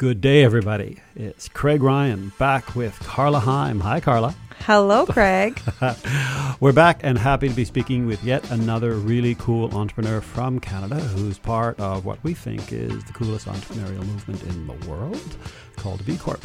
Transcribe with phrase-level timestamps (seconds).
[0.00, 0.96] Good day, everybody.
[1.14, 3.80] It's Craig Ryan back with Carla Heim.
[3.80, 4.34] Hi, Carla.
[4.60, 5.60] Hello, Craig.
[6.60, 10.94] We're back and happy to be speaking with yet another really cool entrepreneur from Canada
[10.94, 15.36] who's part of what we think is the coolest entrepreneurial movement in the world
[15.76, 16.42] called B Corp.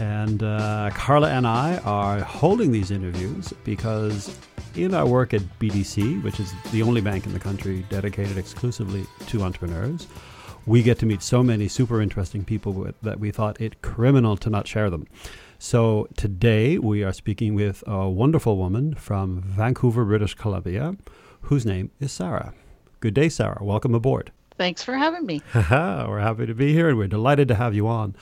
[0.00, 4.36] And uh, Carla and I are holding these interviews because
[4.74, 9.06] in our work at BDC, which is the only bank in the country dedicated exclusively
[9.28, 10.08] to entrepreneurs,
[10.66, 14.36] we get to meet so many super interesting people with, that we thought it criminal
[14.38, 15.06] to not share them.
[15.58, 20.96] So today we are speaking with a wonderful woman from Vancouver, British Columbia,
[21.42, 22.54] whose name is Sarah.
[23.00, 23.58] Good day, Sarah.
[23.62, 24.32] Welcome aboard.
[24.58, 25.42] Thanks for having me.
[25.54, 28.14] we're happy to be here and we're delighted to have you on.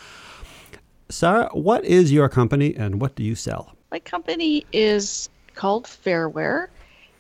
[1.09, 3.75] Sarah, what is your company and what do you sell?
[3.91, 6.69] My company is called Fairware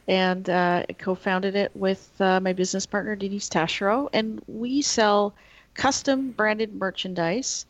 [0.08, 5.34] and uh, co-founded it with uh, my business partner Denise Taschereau, and we sell
[5.74, 7.66] custom branded merchandise.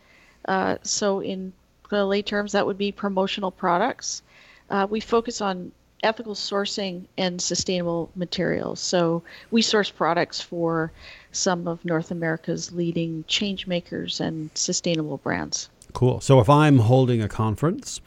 [0.47, 1.53] Uh, so in
[1.91, 4.23] lay terms, that would be promotional products.
[4.71, 5.73] Uh, we focus on
[6.03, 8.79] ethical sourcing and sustainable materials.
[8.79, 10.93] So we source products for
[11.33, 15.71] some of North America's leading change makers and sustainable brands.
[15.95, 16.21] Cool.
[16.21, 18.01] So if I'm holding a conference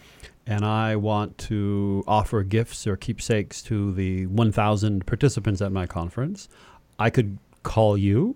[0.48, 6.50] and I want to offer gifts or keepsakes to the 1,000 participants at my conference,
[7.00, 8.36] I could call you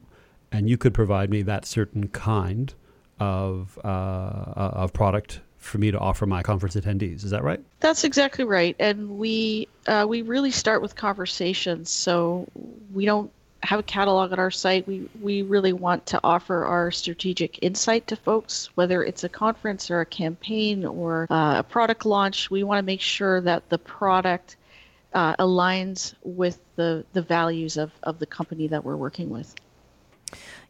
[0.51, 2.73] and you could provide me that certain kind
[3.19, 7.23] of, uh, uh, of product for me to offer my conference attendees.
[7.23, 7.59] Is that right?
[7.79, 8.75] That's exactly right.
[8.79, 11.89] And we uh, we really start with conversations.
[11.89, 12.47] So
[12.93, 13.31] we don't
[13.65, 14.87] have a catalog at our site.
[14.87, 19.91] We we really want to offer our strategic insight to folks, whether it's a conference
[19.91, 22.49] or a campaign or uh, a product launch.
[22.49, 24.57] We want to make sure that the product
[25.13, 29.55] uh, aligns with the the values of of the company that we're working with.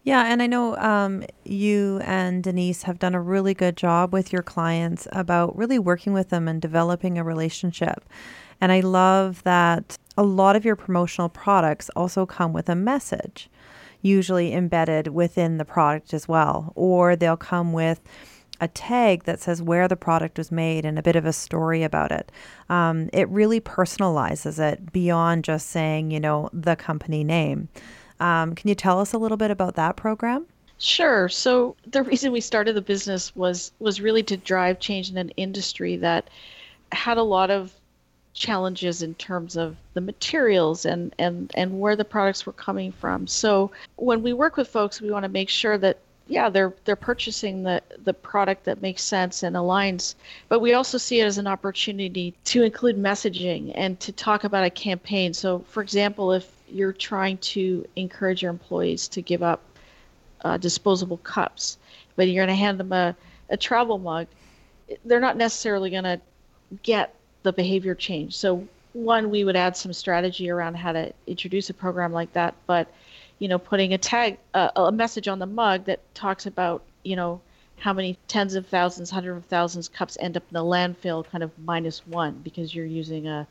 [0.03, 4.31] Yeah, and I know um, you and Denise have done a really good job with
[4.31, 8.05] your clients about really working with them and developing a relationship.
[8.61, 13.49] And I love that a lot of your promotional products also come with a message,
[14.01, 18.01] usually embedded within the product as well, or they'll come with
[18.61, 21.83] a tag that says where the product was made and a bit of a story
[21.83, 22.31] about it.
[22.69, 27.67] Um, it really personalizes it beyond just saying, you know, the company name.
[28.19, 30.45] Um, can you tell us a little bit about that program?
[30.77, 31.29] Sure.
[31.29, 35.29] So the reason we started the business was was really to drive change in an
[35.29, 36.29] industry that
[36.91, 37.73] had a lot of
[38.35, 43.25] challenges in terms of the materials and and and where the products were coming from.
[43.25, 45.97] So when we work with folks, we want to make sure that
[46.27, 50.15] yeah, they're they're purchasing the the product that makes sense and aligns.
[50.49, 54.65] But we also see it as an opportunity to include messaging and to talk about
[54.65, 55.33] a campaign.
[55.33, 59.61] So, for example, if you're trying to encourage your employees to give up
[60.43, 61.77] uh, disposable cups,
[62.15, 63.15] but you're going to hand them a,
[63.49, 64.27] a travel mug,
[65.05, 66.19] they're not necessarily going to
[66.81, 67.13] get
[67.45, 68.35] the behavior change.
[68.35, 72.55] So, one, we would add some strategy around how to introduce a program like that,
[72.65, 72.87] but
[73.39, 77.15] you know, putting a tag, uh, a message on the mug that talks about, you
[77.15, 77.41] know,
[77.77, 81.43] how many tens of thousands, hundreds of thousands cups end up in the landfill, kind
[81.43, 83.45] of minus one because you're using a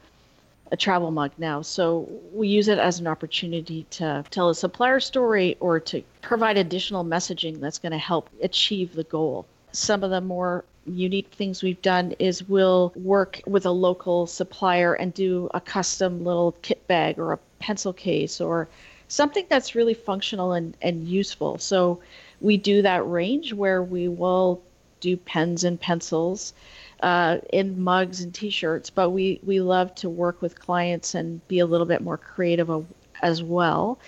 [0.73, 1.63] a travel mug now.
[1.63, 6.57] So we use it as an opportunity to tell a supplier story or to provide
[6.57, 9.47] additional messaging that's going to help achieve the goal.
[9.73, 14.95] Some of the more unique things we've done is we'll work with a local supplier
[14.95, 18.69] and do a custom little kit bag or a pencil case or
[19.09, 21.59] something that's really functional and, and useful.
[21.59, 22.01] So
[22.41, 24.63] we do that range where we will
[25.01, 26.55] do pens and pencils
[27.01, 31.59] uh, in mugs and t-shirts but we we love to work with clients and be
[31.59, 32.71] a little bit more creative
[33.21, 33.99] as well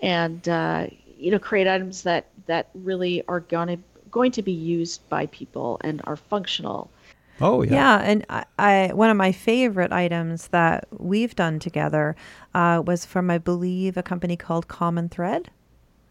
[0.00, 0.86] and uh,
[1.18, 3.78] you know create items that that really are going to
[4.16, 6.90] going to be used by people and are functional
[7.38, 7.74] Oh yeah.
[7.74, 12.16] Yeah, and I, I, one of my favorite items that we've done together
[12.54, 15.50] uh, was from I believe a company called Common Thread.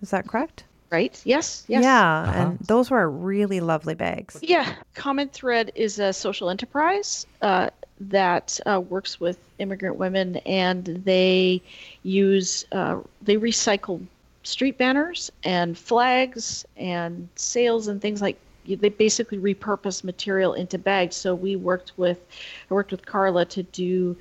[0.03, 0.65] Is that correct?
[0.91, 1.21] right?
[1.25, 1.83] Yes, yes.
[1.83, 2.39] Yeah, uh-huh.
[2.39, 4.39] and those were really lovely bags.
[4.41, 7.69] Yeah, Common Thread is a social enterprise uh,
[7.99, 11.61] that uh, works with immigrant women, and they
[12.03, 14.05] use uh, they recycle
[14.45, 18.37] street banners and flags and sails and things like
[18.67, 21.15] they basically repurpose material into bags.
[21.15, 22.25] So we worked with
[22.69, 24.15] I worked with Carla to do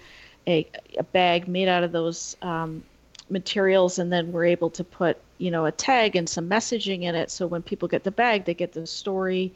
[0.47, 0.69] a,
[0.99, 2.83] a bag made out of those um,
[3.31, 7.15] materials, and then we're able to put you know a tag and some messaging in
[7.15, 7.31] it.
[7.31, 9.53] So when people get the bag they get the story.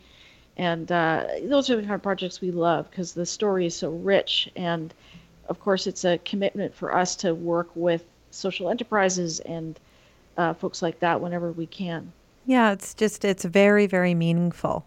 [0.56, 3.91] And uh, those are the kind of projects we love because the story is so
[3.91, 4.50] rich.
[4.56, 4.93] And
[5.49, 9.79] of course it's a commitment for us to work with social enterprises and
[10.38, 12.12] uh, folks like that whenever we can
[12.46, 14.87] Yeah, it's just it's very very meaningful.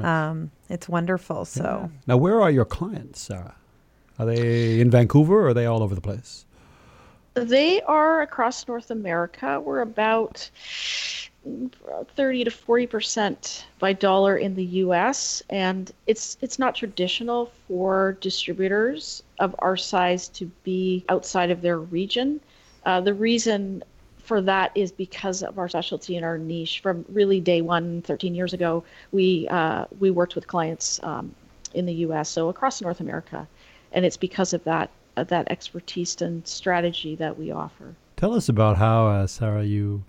[0.00, 1.44] Um, it's wonderful.
[1.44, 1.88] So Yeah.
[2.06, 3.56] Now, where are your clients, Sarah?
[4.18, 6.46] Are they in Vancouver or are they all over the place?
[7.34, 9.60] They are across North America.
[9.60, 10.50] We're about
[11.44, 15.42] 30 to 40 percent by dollar in the U.S.
[15.50, 21.78] and it's it's not traditional for distributors of our size to be outside of their
[21.78, 22.40] region.
[22.86, 23.82] Uh, the reason
[24.22, 26.80] for that is because of our specialty and our niche.
[26.80, 31.34] From really day one, 13 years ago, we uh, we worked with clients um,
[31.74, 32.28] in the U.S.
[32.28, 33.46] so across North America,
[33.92, 37.94] and it's because of that uh, that expertise and strategy that we offer.
[38.16, 40.04] Tell us about how, uh, Sarah, you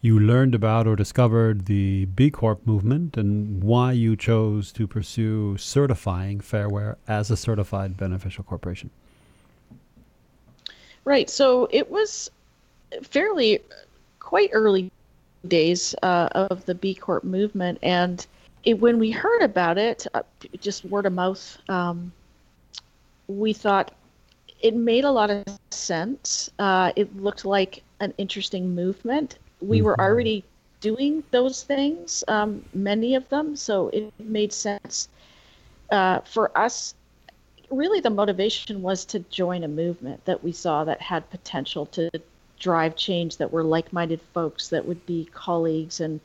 [0.00, 5.56] you learned about or discovered the B Corp movement and why you chose to pursue
[5.56, 8.90] certifying Fairware as a certified beneficial corporation.
[11.04, 11.28] Right.
[11.28, 12.30] So it was
[13.02, 13.60] fairly
[14.20, 14.90] quite early
[15.46, 18.26] days uh, of the B Corp movement, and
[18.64, 20.22] it, when we heard about it, uh,
[20.60, 22.12] just word of mouth, um,
[23.28, 23.92] we thought
[24.60, 26.50] it made a lot of sense.
[26.58, 29.38] Uh, it looked like an interesting movement.
[29.60, 30.44] We were already
[30.80, 35.08] doing those things, um, many of them, so it made sense
[35.90, 36.94] uh, for us
[37.70, 42.10] really the motivation was to join a movement that we saw that had potential to
[42.58, 46.20] drive change that were like-minded folks that would be colleagues and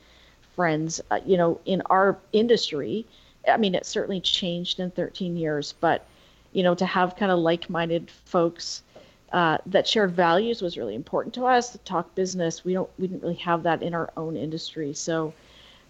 [0.56, 3.06] friends uh, you know in our industry.
[3.48, 6.06] I mean it certainly changed in 13 years but
[6.52, 8.84] you know to have kind of like-minded folks
[9.32, 12.66] uh, that shared values was really important to us to talk business.
[12.66, 14.94] We don't we didn't really have that in our own industry.
[14.94, 15.34] So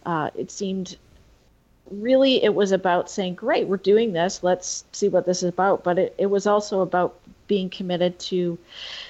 [0.05, 0.97] uh, it seemed
[1.89, 4.43] really it was about saying great we're doing this.
[4.43, 5.83] Let's see what this is about.
[5.83, 7.17] But it, it was also about
[7.49, 8.57] being committed to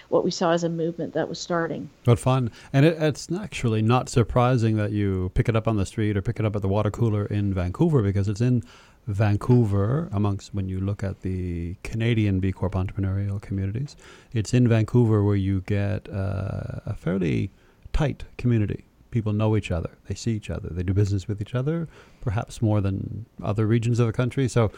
[0.08, 2.50] what we saw as a movement that was starting But fun.
[2.74, 6.24] And it, it's actually not surprising that you pick it up on the street or
[6.24, 8.64] pick it up at the water cooler in Vancouver because it's in
[9.08, 13.96] Vancouver, amongst when you look at the Canadian B Corp entrepreneurial communities,
[14.34, 17.52] it's in Vancouver where you get uh, a fairly
[17.92, 18.86] tight community.
[19.12, 21.88] People know each other, they see each other, they do business with each other,
[22.22, 24.48] perhaps more than other regions of the country.
[24.48, 24.72] So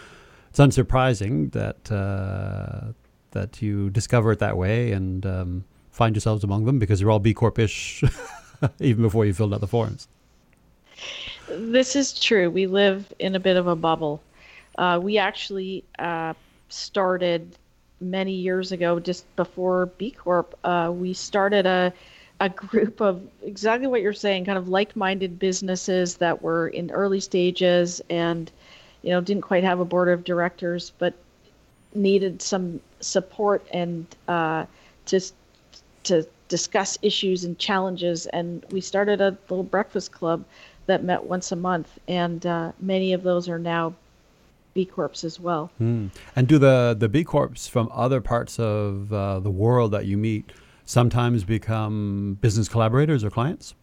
[0.50, 2.94] it's unsurprising that uh,
[3.31, 7.19] that you discover it that way and um, find yourselves among them because you're all
[7.19, 8.04] B Corp-ish
[8.80, 10.07] even before you filled out the forms.
[11.50, 14.22] this is true we live in a bit of a bubble
[14.78, 16.33] uh, we actually uh,
[16.69, 17.57] started
[18.00, 21.94] many years ago just before b corp uh, we started a
[22.42, 27.19] a group of exactly what you're saying, kind of like-minded businesses that were in early
[27.19, 28.51] stages and,
[29.04, 31.13] you know, didn't quite have a board of directors, but
[31.94, 34.66] needed some support and uh,
[35.06, 35.34] just
[36.04, 38.26] to discuss issues and challenges.
[38.28, 40.44] And we started a little breakfast club
[40.88, 43.94] that met once a month, and uh, many of those are now
[44.74, 45.72] B Corps as well.
[45.78, 46.08] Hmm.
[46.36, 50.18] And do the, the B Corps from other parts of uh, the world that you
[50.18, 50.52] meet
[50.86, 53.76] sometimes become business collaborators or clients?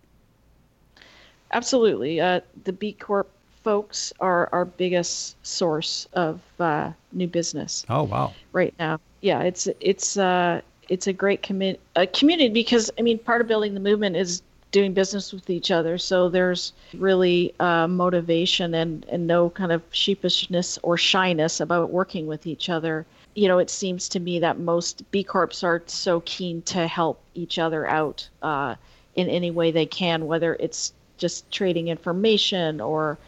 [1.53, 2.21] Absolutely.
[2.21, 3.31] Uh, the B Corp
[3.69, 8.33] folks are our biggest source of uh, new business Oh, wow.
[8.53, 8.99] right now.
[9.21, 13.47] Yeah, it's it's uh, it's a great commi- a community because I mean part of
[13.47, 15.99] building the movement is doing business with each other.
[15.99, 22.27] So there's really uh, motivation and and no kind of sheepishness or shyness about working
[22.27, 23.05] with each other.
[23.35, 27.21] You know, it seems to me that most B Corps are so keen to help
[27.35, 28.77] each other out uh,
[29.15, 33.19] in any way they can, whether it's just trading information or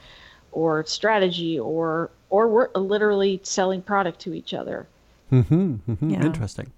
[0.53, 4.87] or strategy or or we're literally selling product to each other.
[5.33, 6.11] Mm-hmm, mm-hmm.
[6.11, 6.25] Yeah.
[6.25, 6.73] Interesting.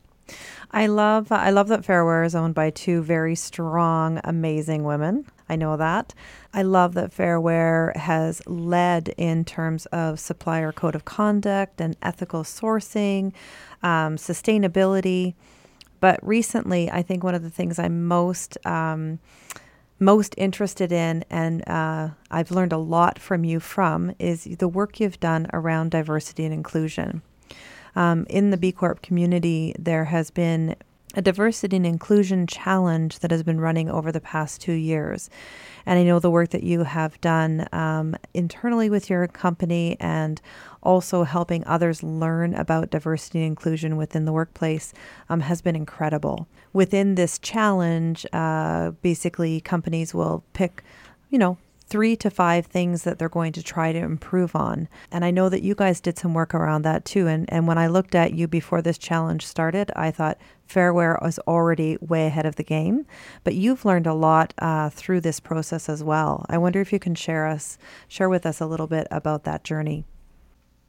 [0.71, 5.27] I love I love that Fairware is owned by two very strong, amazing women.
[5.49, 6.15] I know that.
[6.55, 12.43] I love that Fairware has led in terms of supplier code of conduct and ethical
[12.43, 13.33] sourcing,
[13.83, 15.35] um, sustainability.
[16.01, 19.19] But recently, I think one of the things I'm most um,
[20.03, 25.01] most interested in, and uh, I've learned a lot from you from, is the work
[25.01, 27.23] you've done around diversity and inclusion.
[27.95, 30.77] Um, in the B Corp community, there has been
[31.15, 35.29] a diversity and inclusion challenge that has been running over the past two years.
[35.85, 40.41] And I know the work that you have done um, internally with your company and
[40.83, 44.93] also helping others learn about diversity and inclusion within the workplace
[45.29, 46.47] um, has been incredible.
[46.73, 50.83] Within this challenge, uh, basically, companies will pick,
[51.31, 54.89] you know, three to five things that they're going to try to improve on.
[55.11, 57.27] And I know that you guys did some work around that too.
[57.27, 61.39] And, and when I looked at you before this challenge started, I thought Fairware was
[61.41, 63.07] already way ahead of the game.
[63.45, 66.47] But you've learned a lot uh, through this process as well.
[66.49, 69.65] I wonder if you can share us, share with us a little bit about that
[69.65, 70.05] journey.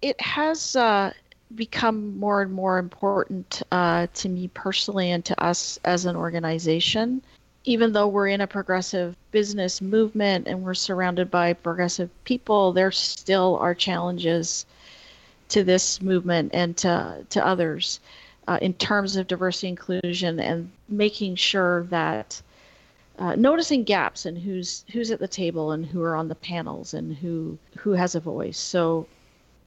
[0.02, 1.14] It has uh,
[1.56, 7.22] become more and more important uh, to me personally and to us as an organization
[7.66, 12.92] even though we're in a progressive business movement and we're surrounded by progressive people, there
[12.92, 14.66] still are challenges
[15.50, 18.00] to this movement and to, to others
[18.48, 22.42] uh, in terms of diversity inclusion and making sure that
[23.20, 26.94] uh, noticing gaps and who's who's at the table and who are on the panels
[26.96, 28.58] and who who has a voice.
[28.58, 29.08] So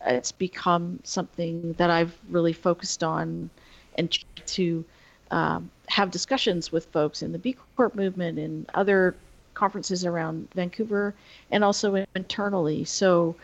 [0.04, 3.48] it's become something that I've really focused on
[3.96, 4.84] and to
[5.30, 9.14] um, have discussions with folks in the B Corp movement and other
[9.54, 11.14] conferences around Vancouver
[11.50, 12.84] and also internally.
[12.84, 13.34] So,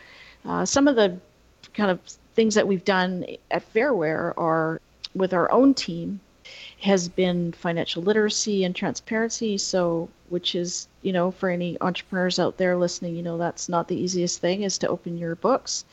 [0.45, 1.19] uh, some of the
[1.75, 2.01] kind of
[2.35, 4.81] things that we've done at Fairware are
[5.15, 6.21] with our own team
[6.81, 9.57] has been financial literacy and transparency.
[9.57, 13.89] So, which is, you know, for any entrepreneurs out there listening, you know, that's not
[13.89, 15.85] the easiest thing is to open your books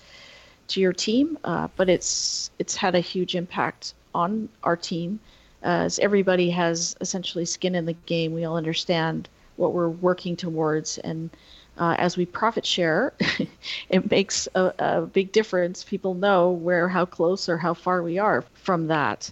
[0.70, 5.20] to your team, uh, but it's it's had a huge impact on our team
[5.62, 8.34] as everybody has essentially skin in the game.
[8.34, 11.30] We all understand what we're working towards, and
[11.78, 13.14] uh, as we profit share,
[13.90, 15.84] it makes a, a, big difference.
[15.84, 19.32] People know where, how close or how far we are from that,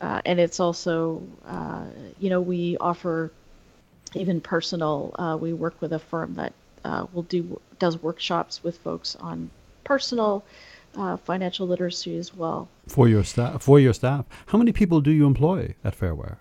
[0.00, 1.84] uh, and it's also, uh,
[2.18, 3.32] you know, we offer
[4.14, 5.14] even personal.
[5.18, 6.52] Uh, we work with a firm that
[6.84, 9.50] uh, will do does workshops with folks on
[9.84, 10.44] personal
[10.96, 12.68] uh, financial literacy as well.
[12.88, 16.36] For your staff, for your staff, how many people do you employ at Fairware?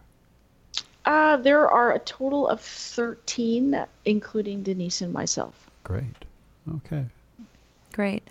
[1.05, 5.69] Uh, there are a total of thirteen, including Denise and myself.
[5.83, 6.25] Great.
[6.77, 7.05] Okay.
[7.95, 8.27] Great.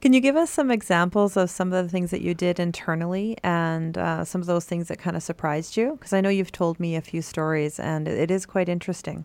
[0.00, 3.36] Can you give us some examples of some of the things that you did internally
[3.42, 5.92] and uh, some of those things that kind of surprised you?
[5.98, 9.24] Because I know you've told me a few stories and it is quite interesting.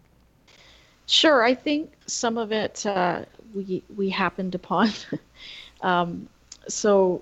[1.06, 1.44] Sure.
[1.44, 4.90] I think some of it uh, we we happened upon.
[5.82, 6.28] um,
[6.68, 7.22] so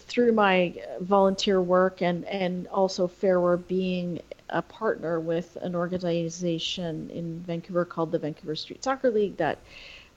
[0.00, 4.20] through my volunteer work and, and also Fairware being
[4.50, 9.58] a partner with an organization in Vancouver called the Vancouver Street Soccer League that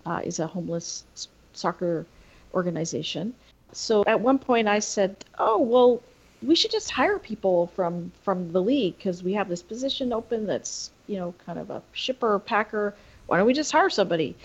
[0.05, 1.05] uh, is a homeless
[1.53, 2.05] soccer
[2.53, 3.33] organization.
[3.71, 6.01] So at one point I said, "Oh, well,
[6.41, 10.45] we should just hire people from from the league because we have this position open
[10.45, 12.95] that's, you know, kind of a shipper packer.
[13.27, 14.35] Why don't we just hire somebody?"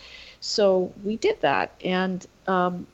[0.40, 2.86] So we did that and um,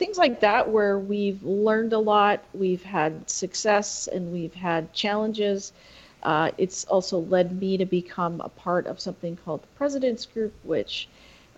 [0.00, 5.74] things like that where we've learned a lot, we've had success, and we've had challenges.
[6.22, 10.54] Uh, it's also led me to become a part of something called the President's Group,
[10.64, 11.06] which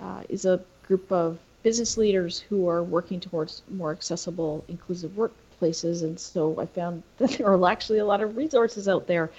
[0.00, 6.02] uh, is a group of business leaders who are working towards more accessible, inclusive workplaces.
[6.02, 9.30] And so I found that there are actually a lot of resources out there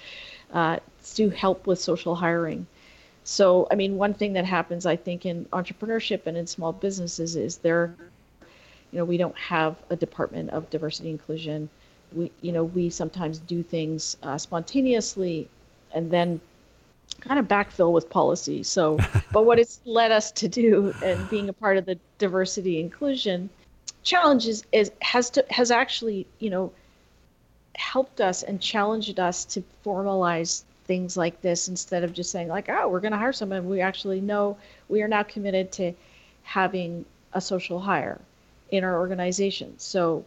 [0.50, 0.78] uh,
[1.16, 2.66] to help with social hiring.
[3.22, 7.36] So, I mean, one thing that happens, I think, in entrepreneurship and in small businesses
[7.36, 7.94] is there
[8.94, 11.68] you know, we don't have a department of diversity inclusion.
[12.12, 15.48] We, you know, we sometimes do things uh, spontaneously
[15.92, 16.40] and then
[17.18, 18.62] kind of backfill with policy.
[18.62, 19.00] So,
[19.32, 23.50] but what it's led us to do and being a part of the diversity inclusion
[24.04, 26.70] challenges is, is has to has actually, you know,
[27.74, 32.68] helped us and challenged us to formalize things like this instead of just saying like,
[32.68, 33.68] oh, we're going to hire someone.
[33.68, 34.56] We actually know
[34.88, 35.94] we are now committed to
[36.44, 38.20] having a social hire
[38.70, 39.78] in our organization.
[39.78, 40.24] So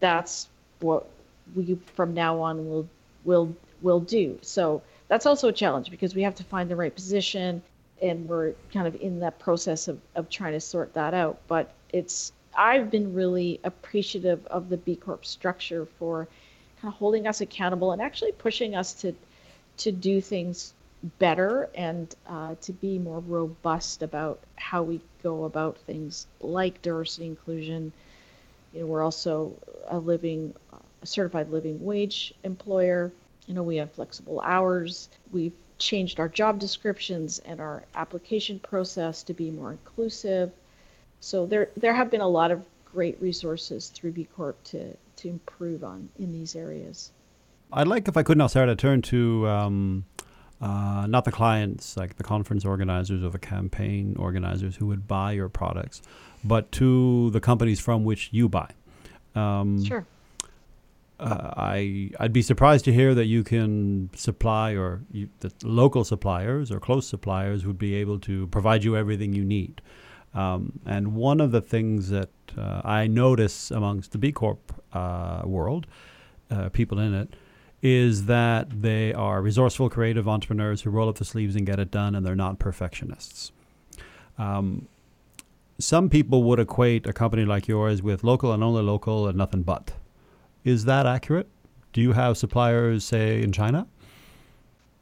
[0.00, 0.48] that's
[0.80, 1.06] what
[1.54, 2.88] we from now on will
[3.24, 4.38] will will do.
[4.42, 7.62] So that's also a challenge because we have to find the right position
[8.02, 11.38] and we're kind of in that process of, of trying to sort that out.
[11.48, 16.28] But it's I've been really appreciative of the B Corp structure for
[16.80, 19.14] kind of holding us accountable and actually pushing us to
[19.78, 20.72] to do things
[21.18, 27.26] better and uh, to be more robust about how we go about things like diversity
[27.26, 27.92] inclusion.
[28.72, 29.52] You know, we're also
[29.88, 30.54] a living,
[31.02, 33.10] a certified living wage employer.
[33.46, 35.08] You know, we have flexible hours.
[35.32, 40.52] We've changed our job descriptions and our application process to be more inclusive.
[41.20, 45.28] So there, there have been a lot of great resources through B Corp to to
[45.28, 47.10] improve on in these areas.
[47.72, 50.04] I'd like, if I could now, Sarah, to turn to um,
[50.64, 55.30] uh, not the clients, like the conference organizers or the campaign organizers who would buy
[55.32, 56.00] your products,
[56.42, 58.70] but to the companies from which you buy.
[59.34, 60.06] Um, sure.
[61.20, 66.02] uh, I I'd be surprised to hear that you can supply or you, that local
[66.04, 69.82] suppliers or close suppliers would be able to provide you everything you need.
[70.32, 75.42] Um, and one of the things that uh, I notice amongst the B Corp uh,
[75.44, 75.86] world,
[76.50, 77.34] uh, people in it,
[77.84, 81.90] is that they are resourceful, creative entrepreneurs who roll up the sleeves and get it
[81.90, 83.52] done, and they're not perfectionists.
[84.38, 84.88] Um,
[85.78, 89.62] some people would equate a company like yours with local and only local and nothing
[89.62, 89.92] but.
[90.64, 91.46] Is that accurate?
[91.92, 93.86] Do you have suppliers, say, in China?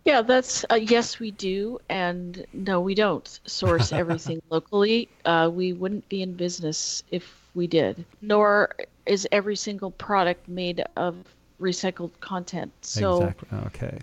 [0.04, 5.08] Yeah, that's uh, yes, we do, and no, we don't source everything locally.
[5.24, 8.04] Uh, we wouldn't be in business if we did.
[8.20, 8.74] Nor
[9.06, 11.16] is every single product made of
[11.62, 12.73] recycled content.
[12.83, 13.59] So, exactly.
[13.66, 13.99] Okay.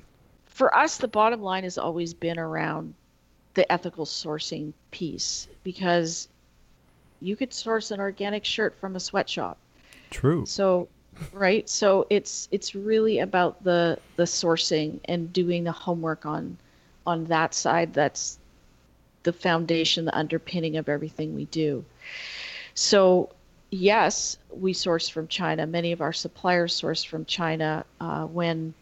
[0.45, 2.93] For us, the bottom line has always been around
[3.53, 6.27] the ethical sourcing piece because
[7.21, 9.57] you could source an organic shirt from a sweatshop.
[10.09, 10.45] True.
[10.45, 10.87] So
[11.33, 16.57] right so it's it's really about the the sourcing and doing the homework on
[17.05, 18.39] on that side that's
[19.23, 21.83] the foundation the underpinning of everything we do
[22.73, 23.29] so
[23.71, 28.73] yes we source from china many of our suppliers source from china uh, when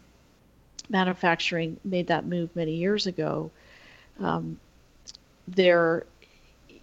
[0.88, 3.50] manufacturing made that move many years ago
[4.20, 4.58] um,
[5.46, 6.04] there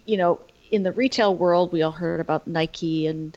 [0.06, 3.36] you know in the retail world we all heard about nike and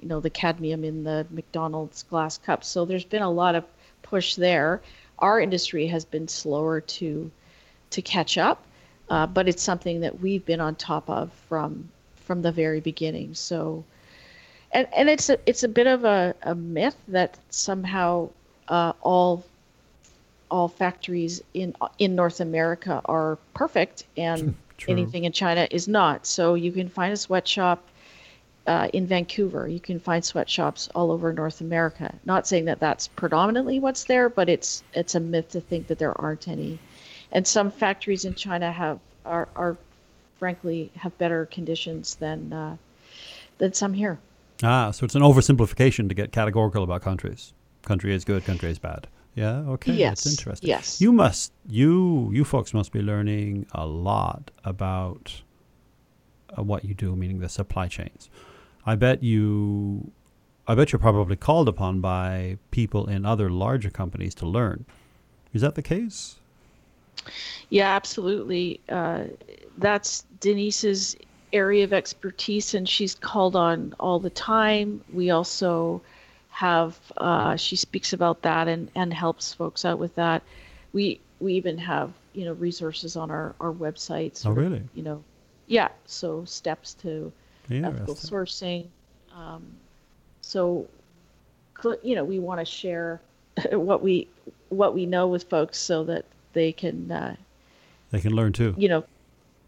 [0.00, 2.66] you know the cadmium in the McDonald's glass cups.
[2.66, 3.64] So there's been a lot of
[4.02, 4.80] push there.
[5.18, 7.30] Our industry has been slower to
[7.90, 8.64] to catch up,
[9.08, 13.34] uh, but it's something that we've been on top of from from the very beginning.
[13.34, 13.84] So,
[14.72, 18.28] and and it's a it's a bit of a, a myth that somehow
[18.68, 19.44] uh, all
[20.50, 24.92] all factories in in North America are perfect and True.
[24.92, 26.26] anything in China is not.
[26.26, 27.86] So you can find a sweatshop
[28.66, 29.68] uh, in Vancouver.
[29.68, 32.14] You can find sweatshops all over North America.
[32.24, 35.98] Not saying that that's predominantly what's there, but it's it's a myth to think that
[35.98, 36.78] there aren't any.
[37.32, 39.76] And some factories in China have are, are
[40.38, 42.76] frankly have better conditions than uh,
[43.58, 44.18] than some here.
[44.62, 47.54] Ah, so it's an oversimplification to get categorical about countries.
[47.82, 49.06] Country is good, country is bad.
[49.34, 49.92] Yeah, okay.
[49.92, 50.24] Yes.
[50.24, 50.68] That's interesting.
[50.68, 51.00] Yes.
[51.00, 55.42] You must you you folks must be learning a lot about
[56.56, 58.28] uh, what you do, meaning the supply chains.
[58.84, 60.10] I bet you,
[60.66, 64.84] I bet you're probably called upon by people in other larger companies to learn.
[65.52, 66.36] Is that the case?
[67.68, 68.80] Yeah, absolutely.
[68.88, 69.24] Uh,
[69.78, 71.16] that's Denise's
[71.52, 75.02] area of expertise, and she's called on all the time.
[75.12, 76.02] We also
[76.50, 80.42] have uh, she speaks about that and, and helps folks out with that.
[80.92, 84.46] We we even have you know resources on our our websites.
[84.46, 84.82] Oh, really?
[84.94, 85.24] You know,
[85.66, 85.88] yeah.
[86.06, 87.32] So steps to
[87.70, 88.86] ethical sourcing.
[89.34, 89.64] Um,
[90.42, 90.86] so,
[92.02, 93.20] you know, we want to share
[93.72, 94.28] what we
[94.68, 97.36] what we know with folks so that they can uh,
[98.10, 98.74] they can learn too.
[98.76, 99.04] You know,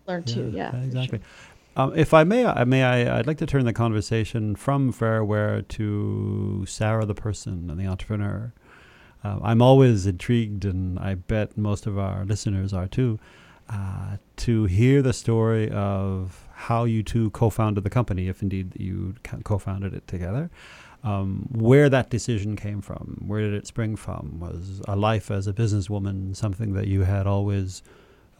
[0.06, 0.52] learn yeah, too.
[0.54, 1.18] Yeah, exactly.
[1.18, 1.51] Sure.
[1.74, 5.66] Um, if I may, I may I, I'd like to turn the conversation from Fairware
[5.68, 8.52] to Sarah, the person and the entrepreneur.
[9.24, 13.18] Uh, I'm always intrigued, and I bet most of our listeners are too,
[13.70, 19.14] uh, to hear the story of how you two co-founded the company, if indeed you
[19.44, 20.50] co-founded it together.
[21.04, 24.38] Um, where that decision came from, where did it spring from?
[24.40, 27.82] Was a life as a businesswoman something that you had always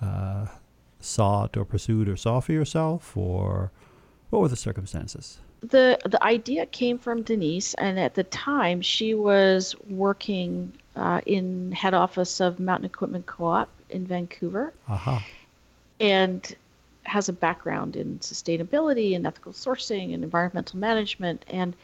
[0.03, 0.47] uh,
[1.05, 3.71] sought or pursued or saw for yourself, or
[4.31, 5.39] what were the circumstances?
[5.61, 11.73] The the idea came from Denise, and at the time she was working uh, in
[11.73, 14.73] head office of Mountain Equipment Co-op in Vancouver.
[14.89, 15.21] Uh-huh.
[16.01, 16.57] And
[17.05, 21.45] has a background in sustainability and ethical sourcing and environmental management.
[21.49, 21.75] And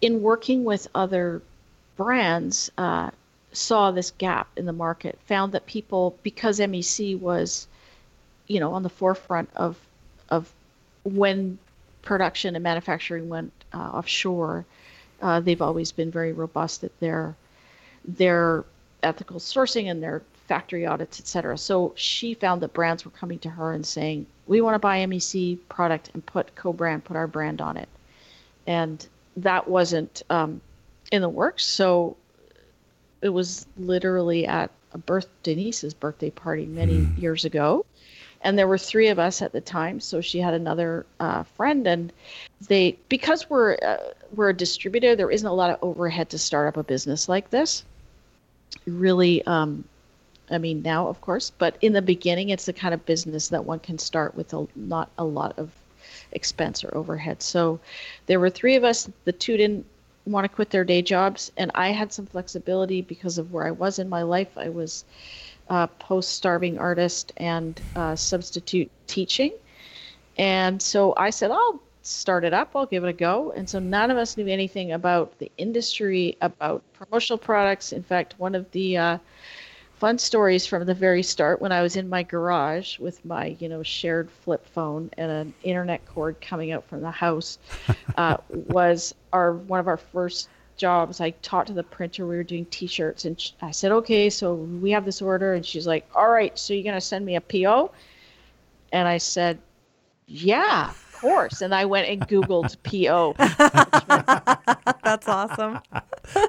[0.00, 1.40] in working with other
[1.96, 3.10] brands, uh,
[3.52, 7.66] saw this gap in the market, found that people, because MEC was,
[8.46, 9.78] you know, on the forefront of
[10.28, 10.52] of
[11.04, 11.58] when
[12.02, 14.64] production and manufacturing went uh, offshore,
[15.22, 17.34] uh, they've always been very robust at their
[18.04, 18.64] their
[19.02, 21.56] ethical sourcing and their factory audits, et cetera.
[21.56, 24.98] So she found that brands were coming to her and saying, we want to buy
[25.06, 27.88] MEC product and put co-brand, put our brand on it.
[28.66, 29.06] And
[29.38, 30.60] that wasn't um,
[31.10, 31.64] in the works.
[31.64, 32.16] So
[33.22, 37.20] it was literally at a birth Denise's birthday party many mm.
[37.20, 37.86] years ago.
[38.44, 41.86] And there were three of us at the time, so she had another uh, friend,
[41.86, 42.12] and
[42.68, 46.68] they because we're uh, we're a distributor, there isn't a lot of overhead to start
[46.68, 47.84] up a business like this.
[48.86, 49.84] Really, um,
[50.50, 53.64] I mean, now, of course, but in the beginning, it's the kind of business that
[53.64, 55.70] one can start with a, not a lot of
[56.32, 57.42] expense or overhead.
[57.42, 57.80] So
[58.26, 59.08] there were three of us.
[59.24, 59.86] The two didn't
[60.26, 63.70] want to quit their day jobs, and I had some flexibility because of where I
[63.70, 64.58] was in my life.
[64.58, 65.04] I was
[65.68, 69.52] a post-starving artist and uh, substitute teaching,
[70.36, 72.72] and so I said, "I'll start it up.
[72.74, 76.36] I'll give it a go." And so none of us knew anything about the industry,
[76.40, 77.92] about promotional products.
[77.92, 79.18] In fact, one of the uh,
[80.04, 83.68] fun stories from the very start when I was in my garage with my, you
[83.68, 87.58] know, shared flip phone and an internet cord coming out from the house
[88.16, 91.20] uh, was our one of our first jobs.
[91.20, 92.26] I talked to the printer.
[92.26, 95.86] We were doing T-shirts, and I said, "Okay, so we have this order," and she's
[95.86, 97.90] like, "All right, so you're gonna send me a PO?"
[98.92, 99.58] And I said,
[100.26, 103.34] "Yeah." of Course, and I went and Googled PO.
[105.02, 105.80] That's awesome.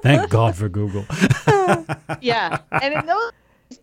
[0.03, 1.05] Thank God for Google.
[2.21, 3.31] yeah, and in those